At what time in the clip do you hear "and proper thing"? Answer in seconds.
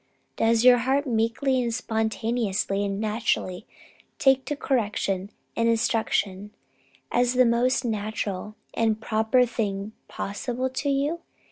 8.73-9.91